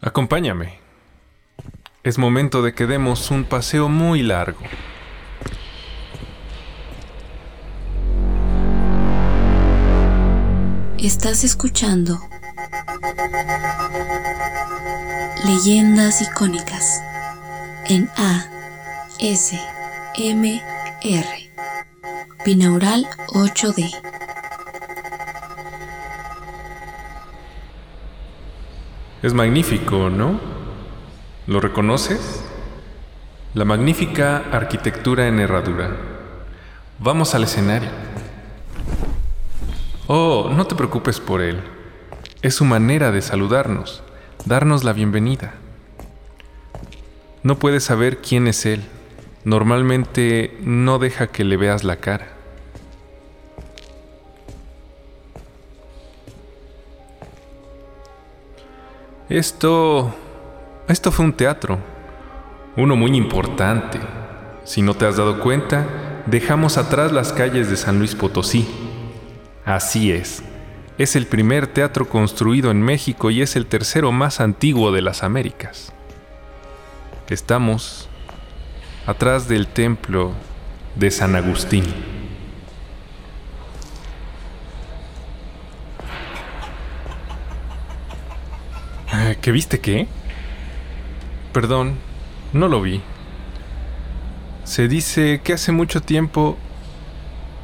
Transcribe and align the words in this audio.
Acompáñame. 0.00 0.78
Es 2.04 2.18
momento 2.18 2.62
de 2.62 2.72
que 2.72 2.86
demos 2.86 3.32
un 3.32 3.44
paseo 3.44 3.88
muy 3.88 4.22
largo. 4.22 4.60
Estás 10.98 11.42
escuchando 11.42 12.20
Leyendas 15.44 16.22
icónicas 16.22 17.02
en 17.86 18.08
A 18.16 18.46
S 19.18 19.58
M 20.16 20.62
R 21.02 21.50
Binaural 22.44 23.08
8D. 23.28 24.07
Es 29.20 29.34
magnífico, 29.34 30.10
¿no? 30.10 30.38
¿Lo 31.48 31.60
reconoces? 31.60 32.44
La 33.52 33.64
magnífica 33.64 34.44
arquitectura 34.52 35.26
en 35.26 35.40
herradura. 35.40 35.90
Vamos 37.00 37.34
al 37.34 37.42
escenario. 37.42 37.88
Oh, 40.06 40.52
no 40.54 40.68
te 40.68 40.76
preocupes 40.76 41.18
por 41.18 41.40
él. 41.40 41.60
Es 42.42 42.54
su 42.54 42.64
manera 42.64 43.10
de 43.10 43.20
saludarnos, 43.20 44.04
darnos 44.44 44.84
la 44.84 44.92
bienvenida. 44.92 45.54
No 47.42 47.58
puedes 47.58 47.82
saber 47.82 48.18
quién 48.18 48.46
es 48.46 48.66
él. 48.66 48.84
Normalmente 49.42 50.56
no 50.62 51.00
deja 51.00 51.26
que 51.26 51.42
le 51.42 51.56
veas 51.56 51.82
la 51.82 51.96
cara. 51.96 52.37
Esto... 59.28 60.14
Esto 60.88 61.12
fue 61.12 61.26
un 61.26 61.34
teatro. 61.34 61.78
Uno 62.76 62.96
muy 62.96 63.14
importante. 63.14 64.00
Si 64.64 64.80
no 64.80 64.94
te 64.94 65.04
has 65.04 65.18
dado 65.18 65.40
cuenta, 65.40 65.86
dejamos 66.24 66.78
atrás 66.78 67.12
las 67.12 67.34
calles 67.34 67.68
de 67.68 67.76
San 67.76 67.98
Luis 67.98 68.14
Potosí. 68.14 68.66
Así 69.66 70.12
es. 70.12 70.42
Es 70.96 71.14
el 71.14 71.26
primer 71.26 71.66
teatro 71.66 72.08
construido 72.08 72.70
en 72.70 72.80
México 72.80 73.30
y 73.30 73.42
es 73.42 73.54
el 73.54 73.66
tercero 73.66 74.12
más 74.12 74.40
antiguo 74.40 74.92
de 74.92 75.02
las 75.02 75.22
Américas. 75.22 75.92
Estamos 77.28 78.08
atrás 79.06 79.46
del 79.46 79.66
templo 79.66 80.32
de 80.94 81.10
San 81.10 81.36
Agustín. 81.36 81.84
Ah, 89.48 89.50
¿Qué 89.50 89.52
viste 89.52 89.80
qué? 89.80 90.06
Perdón, 91.54 91.98
no 92.52 92.68
lo 92.68 92.82
vi. 92.82 93.00
Se 94.64 94.88
dice 94.88 95.40
que 95.42 95.54
hace 95.54 95.72
mucho 95.72 96.02
tiempo 96.02 96.58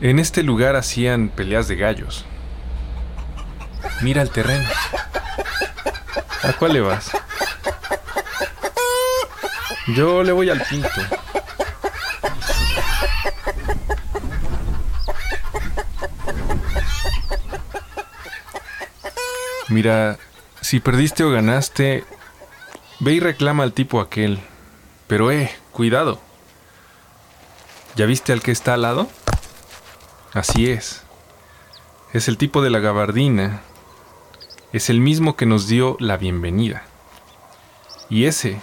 en 0.00 0.18
este 0.18 0.42
lugar 0.42 0.74
hacían 0.74 1.28
peleas 1.28 1.68
de 1.68 1.76
gallos. 1.76 2.24
Mira 4.02 4.22
el 4.22 4.30
terreno. 4.30 4.68
¿A 6.42 6.52
cuál 6.54 6.72
le 6.72 6.80
vas? 6.80 7.12
Yo 9.94 10.24
le 10.24 10.32
voy 10.32 10.50
al 10.50 10.60
quinto. 10.66 10.88
Mira, 19.68 20.18
si 20.68 20.80
perdiste 20.80 21.24
o 21.24 21.30
ganaste, 21.30 22.04
ve 23.00 23.14
y 23.14 23.20
reclama 23.20 23.62
al 23.62 23.72
tipo 23.72 24.02
aquel. 24.02 24.38
Pero 25.06 25.32
eh, 25.32 25.50
cuidado. 25.72 26.20
¿Ya 27.96 28.04
viste 28.04 28.34
al 28.34 28.42
que 28.42 28.50
está 28.50 28.74
al 28.74 28.82
lado? 28.82 29.08
Así 30.34 30.70
es. 30.70 31.04
Es 32.12 32.28
el 32.28 32.36
tipo 32.36 32.60
de 32.60 32.68
la 32.68 32.80
gabardina. 32.80 33.62
Es 34.74 34.90
el 34.90 35.00
mismo 35.00 35.36
que 35.36 35.46
nos 35.46 35.68
dio 35.68 35.96
la 36.00 36.18
bienvenida. 36.18 36.82
Y 38.10 38.26
ese, 38.26 38.60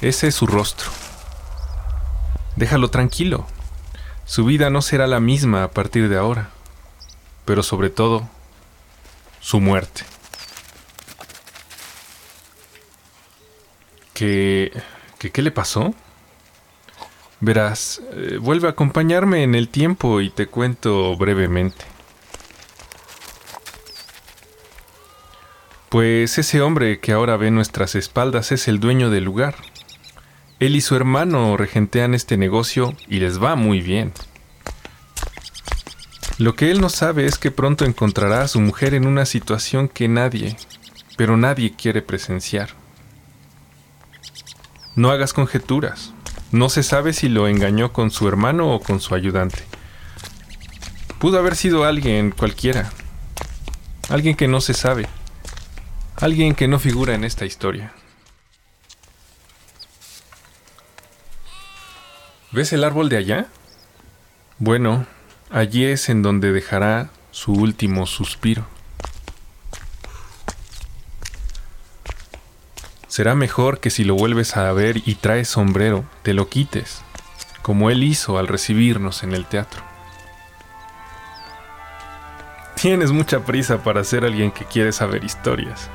ese 0.00 0.28
es 0.28 0.36
su 0.36 0.46
rostro. 0.46 0.90
Déjalo 2.54 2.88
tranquilo. 2.88 3.48
Su 4.26 4.44
vida 4.44 4.70
no 4.70 4.80
será 4.80 5.08
la 5.08 5.18
misma 5.18 5.64
a 5.64 5.70
partir 5.72 6.08
de 6.08 6.18
ahora. 6.18 6.50
Pero 7.44 7.64
sobre 7.64 7.90
todo, 7.90 8.28
su 9.40 9.58
muerte. 9.58 10.04
¿Qué, 14.18 14.72
qué, 15.20 15.30
qué 15.30 15.42
le 15.42 15.52
pasó? 15.52 15.94
Verás, 17.38 18.02
eh, 18.14 18.38
vuelve 18.40 18.66
a 18.66 18.72
acompañarme 18.72 19.44
en 19.44 19.54
el 19.54 19.68
tiempo 19.68 20.20
y 20.20 20.28
te 20.28 20.48
cuento 20.48 21.16
brevemente. 21.16 21.84
Pues 25.88 26.36
ese 26.36 26.60
hombre 26.62 26.98
que 26.98 27.12
ahora 27.12 27.36
ve 27.36 27.52
nuestras 27.52 27.94
espaldas 27.94 28.50
es 28.50 28.66
el 28.66 28.80
dueño 28.80 29.08
del 29.10 29.22
lugar. 29.22 29.54
Él 30.58 30.74
y 30.74 30.80
su 30.80 30.96
hermano 30.96 31.56
regentean 31.56 32.12
este 32.12 32.36
negocio 32.36 32.96
y 33.06 33.20
les 33.20 33.40
va 33.40 33.54
muy 33.54 33.80
bien. 33.80 34.12
Lo 36.38 36.56
que 36.56 36.72
él 36.72 36.80
no 36.80 36.88
sabe 36.88 37.24
es 37.24 37.38
que 37.38 37.52
pronto 37.52 37.84
encontrará 37.84 38.42
a 38.42 38.48
su 38.48 38.58
mujer 38.58 38.94
en 38.94 39.06
una 39.06 39.26
situación 39.26 39.88
que 39.88 40.08
nadie, 40.08 40.56
pero 41.16 41.36
nadie 41.36 41.76
quiere 41.76 42.02
presenciar. 42.02 42.77
No 44.98 45.12
hagas 45.12 45.32
conjeturas. 45.32 46.12
No 46.50 46.68
se 46.68 46.82
sabe 46.82 47.12
si 47.12 47.28
lo 47.28 47.46
engañó 47.46 47.92
con 47.92 48.10
su 48.10 48.26
hermano 48.26 48.74
o 48.74 48.80
con 48.80 48.98
su 48.98 49.14
ayudante. 49.14 49.62
Pudo 51.20 51.38
haber 51.38 51.54
sido 51.54 51.84
alguien 51.84 52.32
cualquiera. 52.32 52.90
Alguien 54.08 54.34
que 54.34 54.48
no 54.48 54.60
se 54.60 54.74
sabe. 54.74 55.06
Alguien 56.16 56.56
que 56.56 56.66
no 56.66 56.80
figura 56.80 57.14
en 57.14 57.22
esta 57.22 57.46
historia. 57.46 57.92
¿Ves 62.50 62.72
el 62.72 62.82
árbol 62.82 63.08
de 63.08 63.18
allá? 63.18 63.46
Bueno, 64.58 65.06
allí 65.48 65.84
es 65.84 66.08
en 66.08 66.24
donde 66.24 66.50
dejará 66.50 67.10
su 67.30 67.52
último 67.52 68.04
suspiro. 68.04 68.66
Será 73.18 73.34
mejor 73.34 73.80
que 73.80 73.90
si 73.90 74.04
lo 74.04 74.14
vuelves 74.14 74.56
a 74.56 74.72
ver 74.72 75.02
y 75.04 75.16
traes 75.16 75.48
sombrero, 75.48 76.04
te 76.22 76.34
lo 76.34 76.48
quites, 76.48 77.02
como 77.62 77.90
él 77.90 78.04
hizo 78.04 78.38
al 78.38 78.46
recibirnos 78.46 79.24
en 79.24 79.32
el 79.32 79.44
teatro. 79.44 79.82
Tienes 82.80 83.10
mucha 83.10 83.40
prisa 83.40 83.82
para 83.82 84.04
ser 84.04 84.24
alguien 84.24 84.52
que 84.52 84.66
quiere 84.66 84.92
saber 84.92 85.24
historias. 85.24 85.90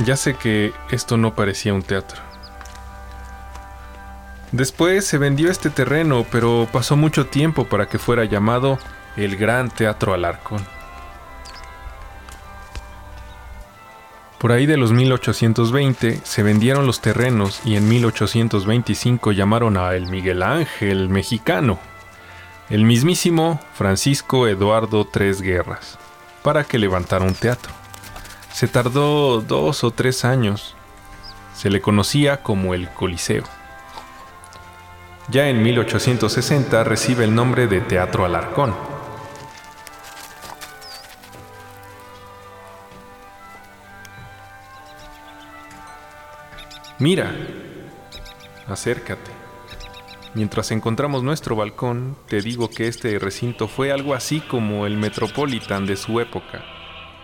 Ya 0.00 0.16
sé 0.16 0.34
que 0.34 0.72
esto 0.90 1.16
no 1.16 1.36
parecía 1.36 1.74
un 1.74 1.84
teatro. 1.84 2.20
Después 4.50 5.06
se 5.06 5.16
vendió 5.16 5.48
este 5.48 5.70
terreno, 5.70 6.26
pero 6.32 6.66
pasó 6.72 6.96
mucho 6.96 7.26
tiempo 7.26 7.68
para 7.68 7.86
que 7.86 8.00
fuera 8.00 8.24
llamado 8.24 8.80
el 9.16 9.36
Gran 9.36 9.70
Teatro 9.70 10.12
Alarcón. 10.12 10.79
Por 14.40 14.52
ahí 14.52 14.64
de 14.64 14.78
los 14.78 14.90
1820 14.92 16.22
se 16.24 16.42
vendieron 16.42 16.86
los 16.86 17.02
terrenos 17.02 17.60
y 17.66 17.76
en 17.76 17.86
1825 17.90 19.32
llamaron 19.32 19.76
a 19.76 19.94
el 19.94 20.06
Miguel 20.06 20.42
Ángel 20.42 21.10
mexicano, 21.10 21.78
el 22.70 22.84
mismísimo 22.84 23.60
Francisco 23.74 24.48
Eduardo 24.48 25.04
Tres 25.04 25.42
Guerras, 25.42 25.98
para 26.42 26.64
que 26.64 26.78
levantara 26.78 27.26
un 27.26 27.34
teatro. 27.34 27.70
Se 28.50 28.66
tardó 28.66 29.42
dos 29.42 29.84
o 29.84 29.90
tres 29.90 30.24
años. 30.24 30.74
Se 31.54 31.68
le 31.68 31.82
conocía 31.82 32.42
como 32.42 32.72
el 32.72 32.88
Coliseo. 32.88 33.44
Ya 35.28 35.50
en 35.50 35.62
1860 35.62 36.82
recibe 36.84 37.24
el 37.24 37.34
nombre 37.34 37.66
de 37.66 37.82
Teatro 37.82 38.24
Alarcón. 38.24 38.74
Mira, 47.00 47.34
acércate. 48.66 49.30
Mientras 50.34 50.70
encontramos 50.70 51.22
nuestro 51.22 51.56
balcón, 51.56 52.14
te 52.28 52.42
digo 52.42 52.68
que 52.68 52.88
este 52.88 53.18
recinto 53.18 53.68
fue 53.68 53.90
algo 53.90 54.12
así 54.12 54.40
como 54.40 54.84
el 54.84 54.98
Metropolitan 54.98 55.86
de 55.86 55.96
su 55.96 56.20
época, 56.20 56.62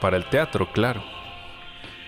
para 0.00 0.16
el 0.16 0.30
teatro, 0.30 0.70
claro. 0.70 1.02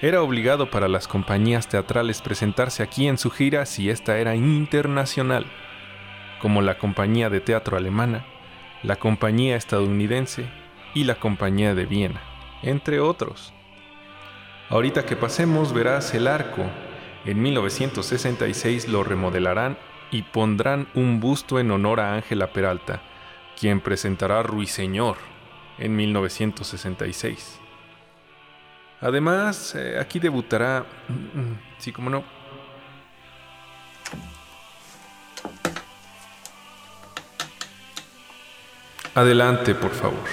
Era 0.00 0.22
obligado 0.22 0.70
para 0.70 0.86
las 0.86 1.08
compañías 1.08 1.68
teatrales 1.68 2.22
presentarse 2.22 2.84
aquí 2.84 3.08
en 3.08 3.18
su 3.18 3.30
gira 3.32 3.66
si 3.66 3.90
esta 3.90 4.16
era 4.18 4.36
internacional, 4.36 5.44
como 6.40 6.62
la 6.62 6.78
compañía 6.78 7.30
de 7.30 7.40
teatro 7.40 7.76
alemana, 7.76 8.24
la 8.84 8.94
compañía 8.94 9.56
estadounidense 9.56 10.48
y 10.94 11.02
la 11.02 11.16
compañía 11.16 11.74
de 11.74 11.84
Viena, 11.84 12.22
entre 12.62 13.00
otros. 13.00 13.52
Ahorita 14.68 15.04
que 15.04 15.16
pasemos 15.16 15.72
verás 15.72 16.14
el 16.14 16.28
arco. 16.28 16.62
En 17.26 17.42
1966 17.42 18.88
lo 18.88 19.02
remodelarán 19.02 19.76
y 20.12 20.22
pondrán 20.22 20.86
un 20.94 21.18
busto 21.18 21.58
en 21.58 21.72
honor 21.72 21.98
a 21.98 22.14
Ángela 22.14 22.52
Peralta, 22.52 23.02
quien 23.58 23.80
presentará 23.80 24.44
Ruiseñor 24.44 25.16
en 25.78 25.96
1966. 25.96 27.60
Además, 29.00 29.74
eh, 29.74 29.98
aquí 30.00 30.20
debutará, 30.20 30.86
sí, 31.78 31.92
como 31.92 32.10
no, 32.10 32.24
Adelante, 39.16 39.74
por 39.74 39.92
favor. 39.92 40.24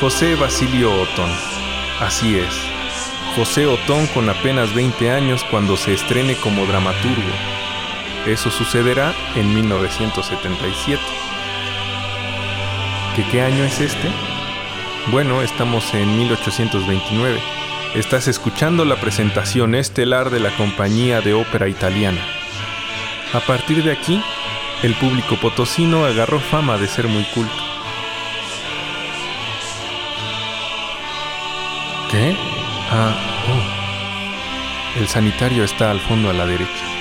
José 0.00 0.34
Basilio 0.34 0.90
Otón. 1.02 1.65
Así 2.00 2.38
es. 2.38 2.54
José 3.36 3.66
Otón 3.66 4.06
con 4.08 4.28
apenas 4.28 4.74
20 4.74 5.10
años 5.10 5.44
cuando 5.50 5.76
se 5.76 5.94
estrene 5.94 6.36
como 6.36 6.66
dramaturgo. 6.66 7.32
Eso 8.26 8.50
sucederá 8.50 9.14
en 9.34 9.54
1977. 9.54 11.00
¿Qué, 13.14 13.24
¿Qué 13.30 13.40
año 13.40 13.64
es 13.64 13.80
este? 13.80 14.10
Bueno, 15.10 15.40
estamos 15.40 15.94
en 15.94 16.16
1829. 16.16 17.40
Estás 17.94 18.28
escuchando 18.28 18.84
la 18.84 18.96
presentación 18.96 19.74
estelar 19.74 20.28
de 20.30 20.40
la 20.40 20.50
compañía 20.56 21.22
de 21.22 21.32
ópera 21.32 21.68
italiana. 21.68 22.20
A 23.32 23.40
partir 23.40 23.82
de 23.82 23.92
aquí, 23.92 24.20
el 24.82 24.94
público 24.94 25.36
potosino 25.36 26.04
agarró 26.04 26.40
fama 26.40 26.76
de 26.76 26.88
ser 26.88 27.08
muy 27.08 27.24
culto. 27.34 27.65
¿Qué? 32.16 32.34
Ah, 32.90 33.14
oh. 33.46 34.98
El 34.98 35.06
sanitario 35.06 35.64
está 35.64 35.90
al 35.90 36.00
fondo 36.00 36.30
a 36.30 36.32
la 36.32 36.46
derecha. 36.46 36.95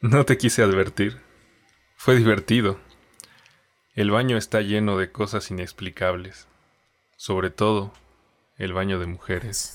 No 0.00 0.24
te 0.24 0.38
quise 0.38 0.62
advertir. 0.62 1.20
Fue 1.96 2.14
divertido. 2.14 2.78
El 3.94 4.12
baño 4.12 4.36
está 4.36 4.60
lleno 4.60 4.96
de 4.96 5.10
cosas 5.10 5.50
inexplicables. 5.50 6.46
Sobre 7.16 7.50
todo, 7.50 7.92
el 8.58 8.72
baño 8.72 9.00
de 9.00 9.06
mujeres. 9.06 9.74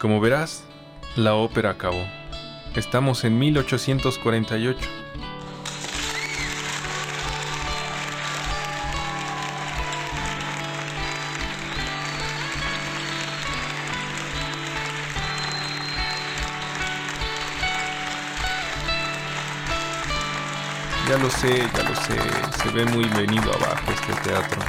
Como 0.00 0.20
verás, 0.20 0.64
la 1.14 1.34
ópera 1.36 1.70
acabó. 1.70 2.04
Estamos 2.74 3.22
en 3.22 3.38
1848. 3.38 5.05
Ya 21.08 21.16
lo 21.18 21.30
sé, 21.30 21.58
ya 21.72 21.88
lo 21.88 21.94
sé. 21.94 22.18
Se 22.62 22.70
ve 22.70 22.84
muy 22.86 23.04
venido 23.10 23.52
abajo 23.54 23.92
este 23.92 24.12
teatro. 24.28 24.60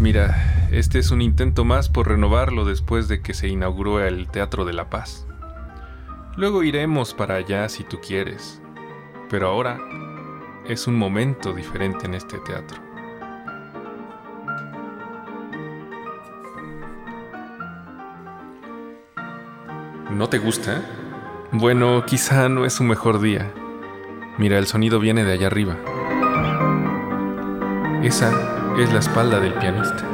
Mira, 0.00 0.68
este 0.72 0.98
es 0.98 1.12
un 1.12 1.22
intento 1.22 1.64
más 1.64 1.88
por 1.88 2.08
renovarlo 2.08 2.64
después 2.64 3.06
de 3.06 3.22
que 3.22 3.34
se 3.34 3.46
inauguró 3.46 4.04
el 4.04 4.26
Teatro 4.26 4.64
de 4.64 4.72
la 4.72 4.90
Paz. 4.90 5.28
Luego 6.36 6.64
iremos 6.64 7.14
para 7.14 7.36
allá 7.36 7.68
si 7.68 7.84
tú 7.84 8.00
quieres. 8.00 8.60
Pero 9.30 9.46
ahora 9.46 9.78
es 10.66 10.88
un 10.88 10.96
momento 10.96 11.52
diferente 11.52 12.06
en 12.06 12.14
este 12.14 12.38
teatro. 12.38 12.91
¿No 20.14 20.28
te 20.28 20.38
gusta? 20.38 20.82
Bueno, 21.52 22.04
quizá 22.06 22.48
no 22.50 22.66
es 22.66 22.74
su 22.74 22.84
mejor 22.84 23.20
día. 23.20 23.50
Mira, 24.36 24.58
el 24.58 24.66
sonido 24.66 25.00
viene 25.00 25.24
de 25.24 25.32
allá 25.32 25.46
arriba. 25.46 25.76
Esa 28.02 28.30
es 28.78 28.92
la 28.92 28.98
espalda 28.98 29.40
del 29.40 29.54
pianista. 29.54 30.04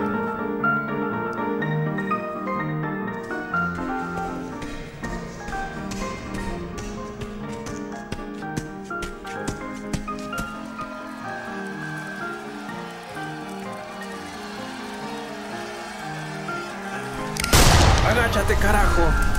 ¡Agáchate, 18.08 18.54
carajo! 18.54 19.38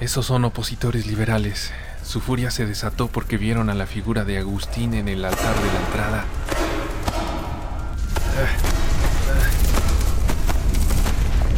Esos 0.00 0.24
son 0.24 0.46
opositores 0.46 1.06
liberales. 1.06 1.72
Su 2.02 2.22
furia 2.22 2.50
se 2.50 2.64
desató 2.64 3.08
porque 3.08 3.36
vieron 3.36 3.68
a 3.68 3.74
la 3.74 3.86
figura 3.86 4.24
de 4.24 4.38
Agustín 4.38 4.94
en 4.94 5.08
el 5.08 5.22
altar 5.22 5.54
de 5.54 5.66
la 5.66 5.80
entrada. 5.86 6.24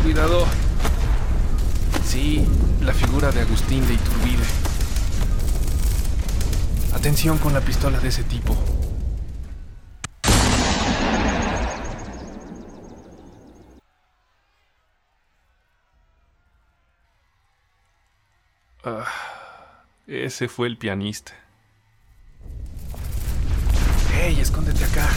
Cuidado. 0.02 0.44
Sí, 2.04 2.44
la 2.80 2.92
figura 2.92 3.30
de 3.30 3.42
Agustín 3.42 3.86
de 3.86 3.94
Iturbide. 3.94 4.44
Atención 6.94 7.38
con 7.38 7.54
la 7.54 7.60
pistola 7.60 8.00
de 8.00 8.08
ese 8.08 8.24
tipo. 8.24 8.56
Ese 20.06 20.48
fue 20.48 20.66
el 20.66 20.76
pianista. 20.76 21.32
¡Hey, 24.14 24.38
escóndete 24.40 24.84
acá! 24.84 25.08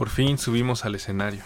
Por 0.00 0.08
fin 0.08 0.38
subimos 0.38 0.86
al 0.86 0.94
escenario. 0.94 1.42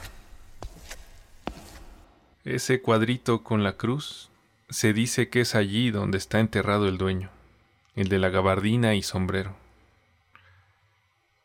Ese 2.44 2.80
cuadrito 2.80 3.42
con 3.42 3.64
la 3.64 3.72
cruz 3.72 4.30
se 4.70 4.92
dice 4.92 5.28
que 5.28 5.40
es 5.40 5.56
allí 5.56 5.90
donde 5.90 6.18
está 6.18 6.38
enterrado 6.38 6.86
el 6.86 6.96
dueño, 6.96 7.30
el 7.96 8.08
de 8.08 8.20
la 8.20 8.28
gabardina 8.28 8.94
y 8.94 9.02
sombrero. 9.02 9.56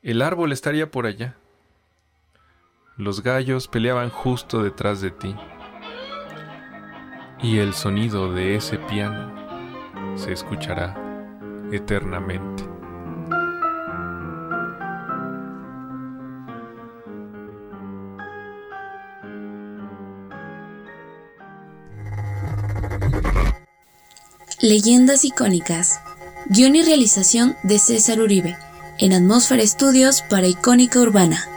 El 0.04 0.22
árbol 0.22 0.52
estaría 0.52 0.92
por 0.92 1.08
allá. 1.08 1.36
Los 2.96 3.24
gallos 3.24 3.68
peleaban 3.68 4.12
justo 4.12 4.62
detrás 4.62 5.02
de 5.02 5.10
ti. 5.10 5.36
Y 7.42 7.58
el 7.58 7.74
sonido 7.74 8.32
de 8.32 8.56
ese 8.56 8.78
piano 8.78 10.16
se 10.16 10.32
escuchará 10.32 10.96
eternamente. 11.72 12.79
Leyendas 24.62 25.24
icónicas. 25.24 26.02
Guión 26.48 26.76
y 26.76 26.84
realización 26.84 27.56
de 27.64 27.80
César 27.80 28.20
Uribe. 28.20 28.58
En 28.98 29.14
Atmósfera 29.14 29.64
Estudios 29.64 30.22
para 30.22 30.48
Icónica 30.48 31.00
Urbana. 31.00 31.49